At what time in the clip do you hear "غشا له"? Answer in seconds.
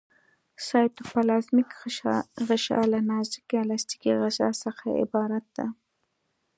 2.47-2.99